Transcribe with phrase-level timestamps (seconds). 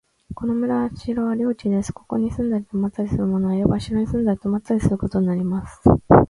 [0.33, 1.93] この村は城の領地です。
[1.93, 5.79] ここに住んだり泊ったりする者は、いわば城に住んだり泊ったりすることになります。